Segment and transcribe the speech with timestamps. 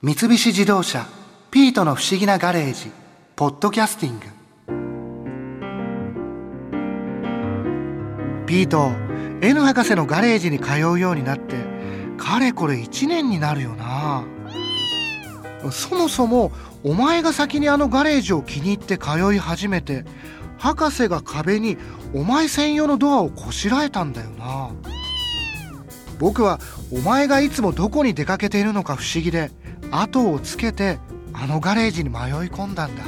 [0.00, 1.08] 三菱自動車
[1.50, 2.92] 「ピートの不思議なガレージ」
[3.34, 4.26] 「ポッドキャスティング」
[8.46, 8.92] ピート
[9.40, 11.56] N 博士のガレージに通うようになって
[12.16, 14.22] かれこれ1年になるよな。
[15.72, 16.52] そもそも
[16.84, 20.04] お前が先にあのガレージを気に入って通い始めて
[20.58, 21.76] 博士が壁に
[22.14, 24.70] お前専用のドアをこしらえたんだよな。
[26.20, 26.60] 僕は
[26.92, 29.50] お前がいつもどこに出かけているのか不思議で
[29.90, 30.98] 後をつけて
[31.32, 32.20] あのガレージに迷い
[32.50, 33.02] 込んだんだ。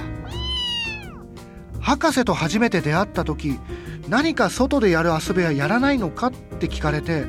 [1.80, 3.58] 博士と初めて出会った時
[4.08, 7.24] 何か外でやる遊びはやらないのかって聞かれて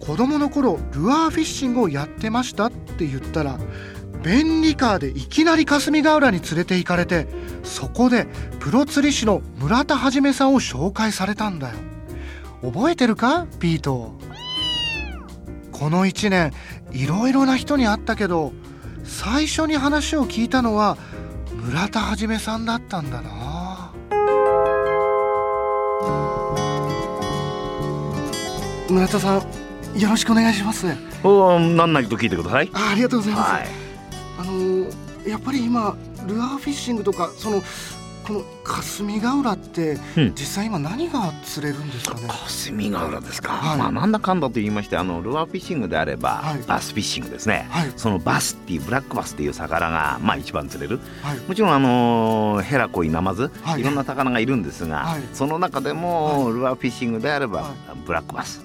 [0.00, 3.58] 子供の頃ルアーフィッシングをやってましたって言ったら
[4.22, 7.26] 便利カーでいきなり霞ヶ浦に連れて行かれて
[7.62, 8.26] そこで
[8.60, 11.74] プロ釣り師の村田はじめさんを紹介されたんだよ。
[12.62, 13.46] 覚えてるか？
[13.60, 14.18] ピート
[15.70, 16.52] この1年
[16.92, 18.52] いろいろな人に会ったけど
[19.06, 20.96] 最初に話を聞いたのは
[21.54, 23.92] 村田はじめさんだったんだな。
[28.88, 30.86] 村田さんよろしくお願いします。
[31.24, 32.70] お何なりと聞いてください。
[32.72, 33.66] あありがとうございます、はい。
[34.38, 34.86] あの
[35.28, 37.62] やっぱり今ルアーフィッシングとかその
[38.26, 40.34] この霞ヶ浦って、うん。
[40.34, 42.26] 実際今何が釣れるんですかね？
[42.28, 43.78] 霞ヶ浦ですか、はい。
[43.78, 46.62] まあなんだかんだと言いましてあのルアーフィッシングであれば、はい。
[46.66, 47.92] バスフィッシングですね、はい。
[47.96, 50.98] そのバスっていうブラックバスっていう魚がまあ一番釣れる。
[51.22, 51.38] はい。
[51.38, 53.80] もちろんあのヘラコイナマズ、はい。
[53.80, 55.22] い、ろんな魚がいるんですが、はい。
[55.32, 57.72] その中でも、ルアーフィッシングであれば、はい。
[58.04, 58.60] ブラックバス。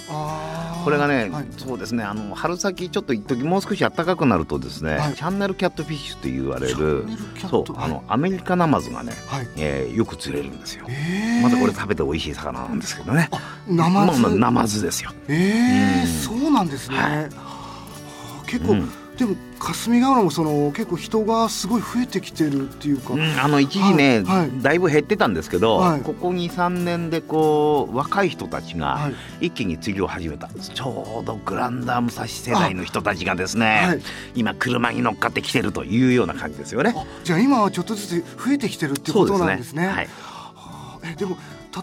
[0.83, 1.45] これがね、はい。
[1.57, 5.13] そうですねあの春先ちょっと一時もう少し暖かくなるとですね、はい。
[5.13, 7.05] チャンネルキャットフィッシュと言われる
[7.49, 9.47] そうあのアメリカナマズがね、はい。
[9.57, 10.85] えーよく釣れるんですよ。
[10.89, 13.29] えー、またこれ食べて美味しい魚なんですけどね。
[13.67, 15.11] ナマズ、ナマズですよ。
[15.27, 24.61] えーうんそうなんですね、はいはあ結構、うんでも霞ヶ浦もその結構人がすごい増えてきてるっていうか、うん、あの一時ね、はいはい。
[24.61, 26.01] だいぶ減ってたんですけど、はい。
[26.01, 29.09] ここ23年でこう若い人たちがは
[29.41, 29.47] い。
[29.47, 30.71] 一気に釣りを始めたんです。
[30.71, 34.01] ちょうどグランダー武蔵世代の人たちがですね、はい。
[34.35, 36.93] 今車に乗っかってきてるというような感じですよね。
[36.95, 39.87] あじゃあ今はちょっとずつ増えてきてるってことなんですね。
[39.87, 40.07] はい、は
[40.55, 41.37] あえでも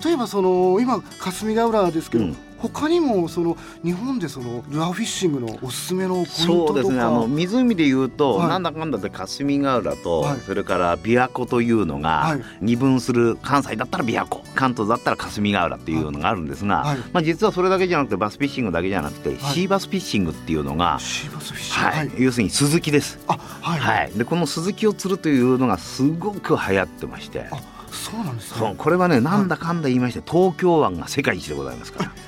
[0.04, 6.46] 例えばその今霞ヶ浦ですけど、うん他にもその日本でそのルアーフィッシングのおすすめのポイントとか。
[6.46, 7.00] そうですね。
[7.00, 8.48] あの湖でいうと、はい。
[8.48, 10.40] なんだかんだで霞ヶ浦と、はい。
[10.40, 12.42] それから琵琶湖というのがはい。
[12.60, 16.98] 二分する関西だったら琵琶湖関東だったら霞ヶ浦っていうのがあるんですが、はい。
[17.12, 21.86] まあ、実はそれだけじゃなくてバスフィッシングだけじゃなくて、シーバスフィッシングっていうのが、シーバスフィッシング。
[21.86, 22.22] はい。
[22.22, 23.18] 要するにスズキです。
[23.28, 27.46] あはい、はい、でこのスズキを釣るというのがすごく流行ってまして。
[27.50, 28.58] あそうなんですね。
[28.58, 32.10] そうこれはねなんだかんだ言いまして東京湾が世界一でございますから。
[32.10, 32.27] あ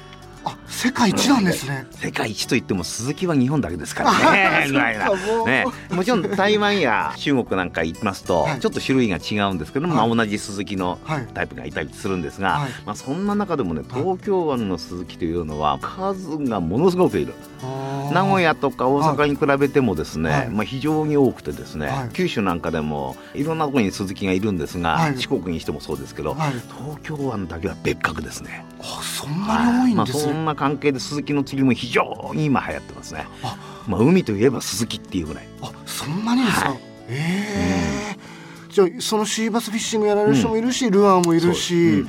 [0.80, 4.66] 世界一なんですね、世界一といってもスズキは日本だけですからね。
[4.68, 4.98] ぐらい
[5.44, 8.60] ね、もちろん台湾や中国なんか行きますと、はい。
[8.60, 10.08] ちょっと種類が違うんですけども、はい。
[10.08, 11.28] まあ、同じスズキのはい。
[11.34, 12.70] タイプがいたりするんですが、はい。
[12.86, 17.34] まあ、そんな中でもね東京湾のスズキというのは数がものすごくいる
[18.12, 20.48] 名古屋とか大阪に比べてもですね、はい。
[20.50, 22.08] まあ、非常に多くてですね、はい。
[22.12, 25.18] 九州なんかでもいろんなところにスズキがいるんですが、はい。
[25.18, 26.52] 四国にしてもそうですけど、はい。
[26.52, 28.64] 東京湾だけは別格ですね。
[28.80, 33.26] あそんなに多いんですね、まあ、そんな関係でスズキの釣りも非常に今流行ってますね。
[33.42, 33.56] あ。
[33.86, 35.48] まあ、海といえばスズキっていうぐらい。
[35.62, 36.78] あそんなにですか、はい。
[37.08, 38.16] え。
[38.16, 38.30] え
[38.70, 42.04] じゃあそのシーバスフィッシングやられる人もいるし、ルアーもいるし、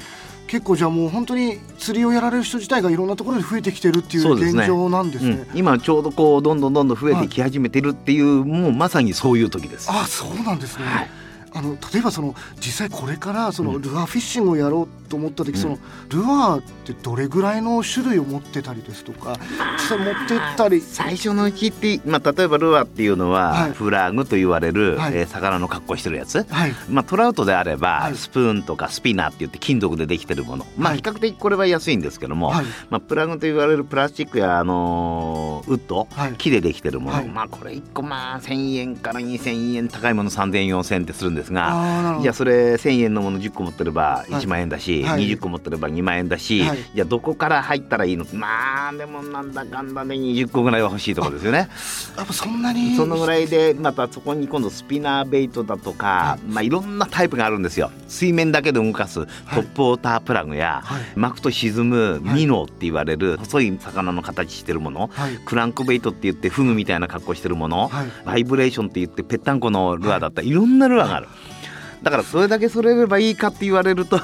[0.52, 5.46] 結構じゃあもう本当に釣りをやられる人自体がいろんなところで増えてきてるっていう現状なんですね。
[5.50, 9.90] うん、今ちょうどこうどんどんどんどん増えてき始めてるっていう、もうまさにそういう時です。
[9.90, 10.84] あそうなんですね。
[10.84, 11.21] はい
[11.54, 13.82] あの例えばその実際これからそのうん。
[13.82, 15.62] ルアーフィッシングをやろうと思った時、うん。
[15.62, 15.78] その
[16.10, 19.38] ルアーってどれぐらいの種類を持ってたりですとか
[19.74, 20.82] 実際持ってったり。
[20.82, 23.72] 最初のうちって、まあ、例えばルアーっていうのは、はい。
[23.72, 25.18] フラグと言われる、はい。
[25.18, 26.74] えー魚の格好してるやつ、はい。
[26.90, 28.16] まあ、トラウトであれば、はい。
[28.16, 32.66] スプーンとかスピナーって言って金属でできてるもの、まあ、はい比較的これは安いんですけども、はい。
[32.90, 36.34] まあ、プラグと言われるプラスチックや、あのーウッド、はい。
[36.34, 37.28] 木でできてるもの、はい。
[37.28, 41.70] まあ、これ1個まあ1000円から2000円高いもの3000円4000円ってするんですが。
[41.70, 42.22] あーなるほど。
[42.24, 44.32] じゃあそれ1000円のもの10個持ってればはい。
[44.34, 45.28] 1万円だし、はい。
[45.28, 46.78] 20個持ってれば2万円だし、はい。
[46.94, 48.26] じゃあどこから入ったらいいの？
[48.34, 51.70] まあでもなんだかんだで20個ぐらいは欲しいところですよね。
[52.18, 57.92] やっぱそんなにそのぐらいでまたそこに今度スピナーベイトだとか、まあ、いろんなタイプがあるんですよ。
[58.08, 59.30] 水面だけで動かすト
[59.62, 61.02] ップウォータープラグや、はい。
[61.16, 62.36] 巻くと沈むはい。
[62.42, 65.38] ミノーって言われる細い魚の形してるもの、はい。
[65.46, 68.08] クランクベイトって言ってフグみたいな格好してるもの、はい。
[68.26, 71.28] バイブレーションって言ってぺったんこのルアーだったり、い、ろんなルアーがある。
[72.02, 74.20] だからそれだけそれればいいかって言われると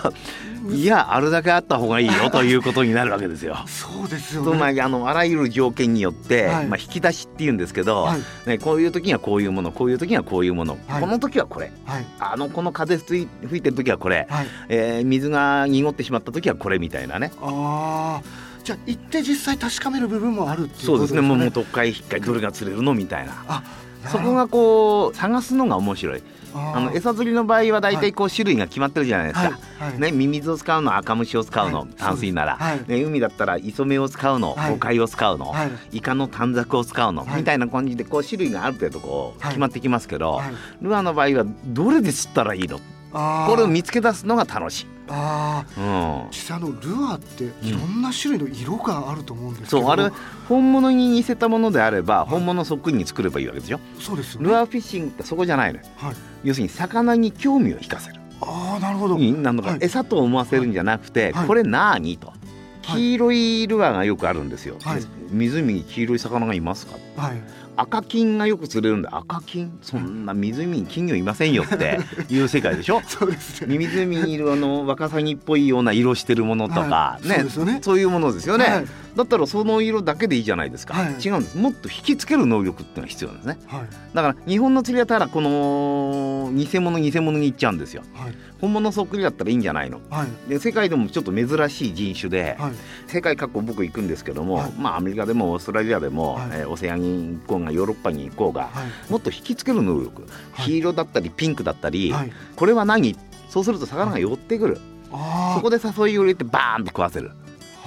[0.71, 3.57] いやあるだけあった方がいいよということになるわけですよ。
[3.67, 4.81] そうですよとまね。
[4.81, 14.47] あ、あのあらゆる条件によって、はいまあ、引き出しっていうんですけど、はいね、こういう時にはこういうものこういう時にはこういうもの、はいこの時はこれはいあのこの風吹いてる時はこれ、はい。
[14.69, 18.47] えー水が濁ってしまった時はこれみたいなねああ。
[18.63, 21.45] じゃあ行って実際確かめる部分もあるっていうそうですねもうね。
[21.45, 23.45] 元回引っかいどれが釣れるのみたいな。
[23.47, 23.63] あ、
[24.05, 26.23] そこがこう探すのが面白い。
[26.55, 29.49] ああの餌釣りの場合は大体こう種類が決まってるじゃないですか、
[29.79, 29.99] はいはい。
[29.99, 31.89] ね、ミミズを使うの赤虫を使うの、はい。
[31.97, 32.83] 淡水なら、はい。
[32.87, 34.71] ね、海だったら磯目を使うの、はい。
[34.71, 35.71] ゴカイを使うの、はい。
[35.91, 37.37] イカの短冊を使うの、はい。
[37.37, 39.51] みたいな感じでこう種類がある程度こうはい。
[39.51, 40.53] 決まってきますけど、はい。
[40.81, 42.79] ルアーの場合はどれで釣ったらいいの？
[43.11, 44.87] これを見つけ出すのが楽しい。
[45.09, 45.81] ああ。
[46.21, 46.75] うん実際あのル
[47.05, 50.09] アーっていろんな種類の色があると思うんですけど、そうあれ
[50.47, 53.79] 本物に似せたものであれば本物そっくりに作ればいいわけですよ。
[53.99, 54.49] そうですよね。
[54.49, 56.15] ルアーフィッシングってそこじゃないのよはい。
[56.43, 58.19] 要するに魚に興味を引かせる。
[58.41, 59.15] ああなるほど。
[59.15, 62.37] うんなんだかはい餌と思わせるんじゃなくて、はいこれなーにとはい
[62.83, 66.97] 黄色いルアーがよくあるんですよ、はいで湖に黄色い魚がいますか？
[67.17, 67.41] はい。
[67.77, 69.77] 赤金がよく釣れるんで赤金？
[69.81, 73.01] そんな湖に金魚いませんよって いう世界でしょ？
[73.07, 73.77] そうですね。
[73.77, 77.27] 湖にいるあのワカサギっぽいような色してるものとか、はい。
[77.27, 77.79] ねね。
[77.81, 78.85] そういうものですよね、はい
[79.17, 81.13] だったらその色だけでいいじゃないですか、はい。
[81.21, 81.57] 違うんです。
[81.57, 83.57] もっと引きつける能力っていうのが必要なんですね。
[83.67, 83.87] はい。
[84.13, 88.03] だから日本の釣りはただこの偽物偽物に行っちゃうんですよ。
[88.13, 88.35] はい。
[88.61, 89.99] 本物そっくりだったらいいんじゃないの。
[90.09, 90.49] はい。
[90.49, 92.71] で世界でもちょっと珍しい人種で、はい。
[93.07, 94.71] 世界各国僕行くんですけども、はい。
[94.77, 96.49] まあアメリカでもオーストラリアでも、はい。
[96.51, 99.11] えーオセアニに行こうがヨーロッパに行こうが、はい。
[99.11, 100.21] もっと引きつける能力、
[100.51, 100.65] はい。
[100.65, 102.31] 黄色だったりピンクだったり、はい。
[102.55, 103.15] これは何？
[103.49, 104.77] そうすると魚が寄ってくる、
[105.11, 107.31] あそこで誘いを入れてバーンと食わせる、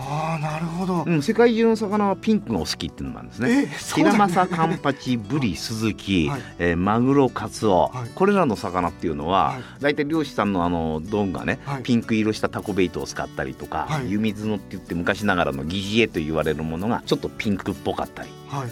[0.02, 3.67] ああなるほど、うん、世界中の魚はピンクがお好きっていうのなんですね。
[3.94, 6.41] ヒラマサ、カンパチ、ブリ、スズキ、はい。
[6.58, 8.11] えーマグロ、カツオ、はい。
[8.14, 9.62] これらの魚っていうのは、はい。
[9.81, 11.82] 大体漁師さんのあの道具がね、はい。
[11.82, 14.11] ピンク色したタコベイトを使ったりとか、はい。
[14.11, 18.31] 湯水のって言って昔ながらの疑似絵と言われるものがちょっとピンクっぽかったり。
[18.49, 18.70] はい。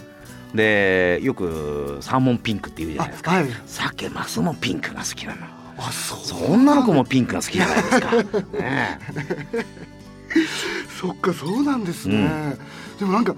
[0.55, 3.31] でよくサーモンピンクって言うじゃないですか。
[3.33, 3.47] あはい。
[3.67, 5.45] 鮭マスもピンクが好きなの。
[5.77, 6.19] あそう。
[6.19, 8.11] そう女の子もピンクが好きじゃないですか。
[8.59, 8.99] ね
[10.99, 12.57] そっかそうなんですね、
[12.99, 13.35] でもなんか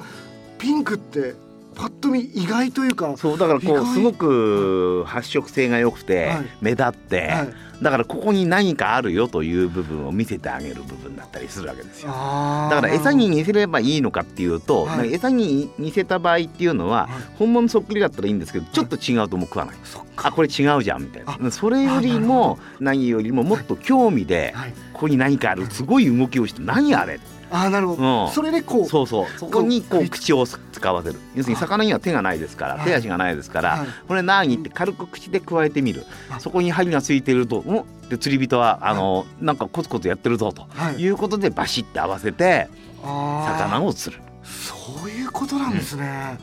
[0.58, 1.36] ピンクって
[1.76, 6.46] パッと見意外というかえそうだからこうすごく発色性が良くて、はい。
[6.62, 7.54] 目立って、はい。
[7.82, 12.10] だからここに何かあるよという部分を見せてあげる部分だったりするわけですよ。
[12.10, 15.14] だから餌に似せればいいのかっていうと、はい。
[15.14, 17.10] 餌に似せた場合っていうのは、はい。
[17.38, 20.28] 本物そっくりだったらいいんですけどちょっと違うともう食わない、そっか。
[20.28, 21.38] あこれ違うじゃんみたいあ。
[21.40, 24.74] なそれよりも何よりももっと興味で、はい。
[24.94, 27.20] ここに何かあるすごい動きをして何あれ
[27.54, 28.32] あーなるほど、うん。
[28.32, 28.86] それでこう。
[28.86, 29.26] そうそう。
[29.38, 32.86] そこにここうう口を使わせる要するに魚には手がないですからはい。
[32.86, 33.88] 手足がないですから、はい。
[34.08, 34.56] これ何？
[34.56, 36.06] って軽く口で加えてみる。
[36.30, 36.40] あ。
[36.40, 40.66] そこに針がついてると「おで釣り人はあの、なんかコツコツやってるぞと。
[40.70, 40.96] はい。
[40.96, 42.70] いうことでバシッて合わせて
[43.04, 44.22] 魚を釣る。
[44.44, 46.38] そういうことなんですね、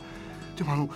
[0.57, 0.89] でもあの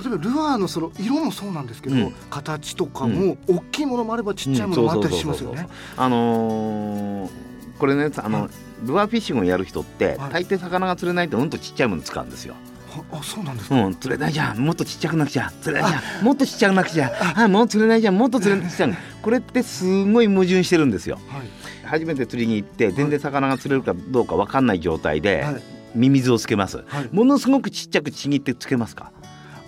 [0.00, 2.14] 例えばルアーのその色もそうなんですけど、うん。
[2.30, 5.68] 形とかも大きいものもあればちっちゃいものもあったりしますよね。
[5.96, 7.49] あのー
[7.80, 8.50] これねあの、はい。
[8.86, 10.44] ルアーフィッシングをやる人って、はい。
[10.44, 12.54] 大抵魚が釣れないとうんとちっちゃいもの使うんですよ。
[12.88, 13.74] はあそうなんですか？
[13.76, 14.58] うん、釣れないじゃん。
[14.58, 15.50] もっとちっちゃくなくちゃ。
[15.62, 16.24] 釣れないじゃん。
[16.24, 17.12] もっとちっちゃくなくちゃ。
[17.36, 18.18] あもう釣れないじゃん。
[18.18, 18.96] もっと釣れないじゃん。
[19.22, 21.18] これってすごい矛盾してるんですよ。
[21.28, 21.48] はい。
[21.86, 25.62] 初めて釣りに行って全然魚が釣れるかどうか分かんない状態で、はい。
[25.94, 26.84] ミミズをつけます。
[26.86, 27.08] はい。
[27.12, 29.12] ものすごくちっちゃくちぎってつけますか？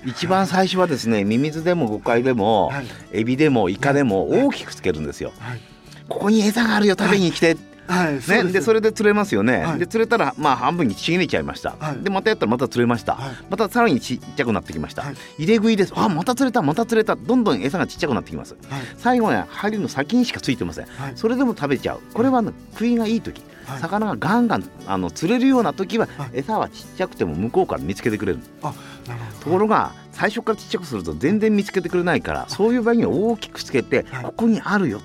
[0.05, 2.87] 一番最初はですねミミズでもゴカイでも、はい。
[3.12, 4.43] エビでもイカでもはい。
[4.43, 5.32] 大きくつけるんですよ。
[5.39, 5.60] はい。
[6.08, 7.56] ここに餌があるよ食べに来て、
[7.93, 9.79] はいね、でそれれで釣れますよね、はい。
[9.79, 12.03] で釣れたらまあ半分にちぎれちゃいました、はい。
[12.03, 13.34] でまたやったらまた釣れました、はい。
[13.49, 15.15] またさらにちっちゃくなってきました、はい。
[15.39, 15.93] 入れ食いです。
[15.94, 17.17] あまた釣れたまた釣れた。
[17.17, 18.56] どんどん餌がちっちゃくなってきます。
[18.69, 18.82] はい。
[18.96, 20.87] 最後ね針の先にしかついてません。
[20.87, 21.13] はい。
[21.15, 22.01] それでも食べちゃう。
[22.15, 23.43] これは、ね、食いがいい時。
[23.67, 23.81] はい。
[23.81, 26.31] 魚がガンガンあの釣れるような時は、はい。
[26.34, 28.41] 餌はちっちゃくても向こうから見つけてくれる。
[28.63, 28.75] あ
[29.06, 29.44] なるほど。
[29.44, 34.25] ところが最初からちっちゃくすると全然見つけてくれないからそういう場合には大きくつけて、はい。
[34.25, 35.01] ここにあるよ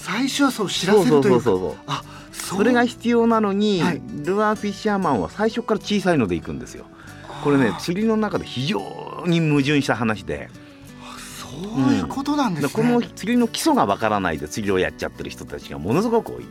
[0.00, 1.28] 最初はそう知らせるというか。
[1.28, 4.02] そうそうそうそうあそそれが必要なのに、はい。
[4.24, 6.84] ルアーフィッシャーマンは最初から小さいので行くんですよ。
[7.42, 10.48] これねあ釣りの中で非常に矛盾した話で。
[11.40, 11.48] そ
[11.80, 12.72] ういうことなんですね。
[12.72, 16.44] この釣りの基礎がわからないで釣りをやっちゃってる人たちがものすごく多い、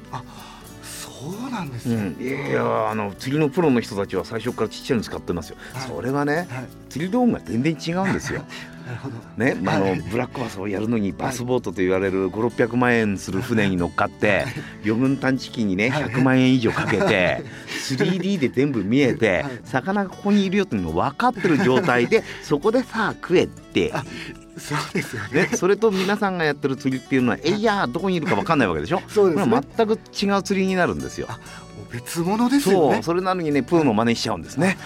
[0.83, 1.95] そうなんですね。
[1.95, 5.87] うん、いやいやあの釣りのプロの人たちは最初からちっちゃいの使ってますよ、はい。
[5.87, 6.47] それはねはい。
[6.89, 8.43] 釣り道具が全然違うんですよ
[9.37, 14.45] ね、まあ、あのブラックバスをやるのにバスボートと言われる5600万円する船に乗っかって
[14.83, 17.43] 魚群探知機にね100万円以上かけて
[17.89, 23.91] 3D で全部見えて魚がここにいるよっていうの分かってる状態でそこでさあ食えって。
[24.57, 25.49] そうですよね。
[25.49, 29.01] ね、それと皆さんがやってる釣りっていうのはえいやどこにいるか分かんないわけでしょ？
[29.09, 29.61] そうですね。
[29.75, 31.27] 全く違う釣りになるんですよ。
[31.91, 32.93] 別物ですよね。
[32.93, 34.77] そうそれなのにねプーの真似しちゃうんですね。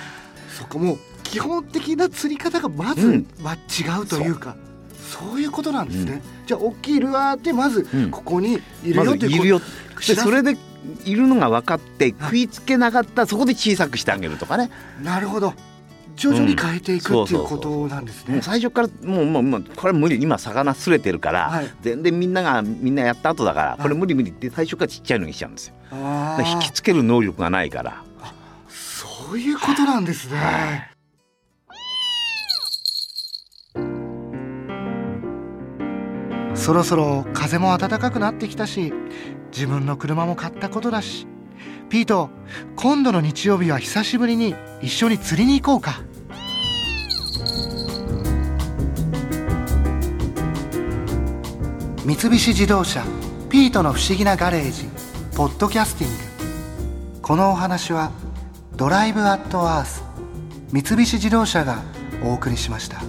[0.57, 0.97] そこも
[1.29, 3.27] 基本的な釣り方がまず、うん。
[3.41, 4.55] まあ、違うというか
[5.09, 8.11] そういうことなんですね、じゃあ大きいルアーでまずうん。
[8.11, 9.61] ここにいるまよというずいるよ。
[10.07, 10.57] でそれで
[11.03, 14.69] いるのが分かって食いつけなかったらそこで小さくしてあげるとかね。
[15.03, 15.53] なるほど。
[16.15, 18.41] 徐々に変えていく、うんっていうことなんですね。
[18.41, 21.73] 最初からもうもうもうこれは無理今魚すれてるから、はい。
[21.81, 23.81] 全然みんながみんなやった後だからい。
[23.81, 25.75] これ無理無理って最初からちっちゃいのにしちゃうんですよ。
[25.91, 26.59] 引ー。
[26.59, 28.03] きつける能力がないから。
[28.67, 30.88] そういうことなんですね、
[36.69, 38.93] そろそろ風も暖かくなってきたし
[39.51, 41.25] 自分の車も買ったことだし。
[41.89, 42.29] ピート
[42.75, 46.03] 今度の日曜日は久しぶりに一緒に釣りに行こうか。
[52.05, 53.03] 三菱自動車
[53.49, 54.87] ピートの不思議なガレージ
[55.35, 57.19] ポッドキャスティング。
[57.23, 58.11] このお話は
[58.75, 60.03] ドライブアットアース
[60.71, 61.81] 三菱自動車が
[62.23, 63.08] お送りしました。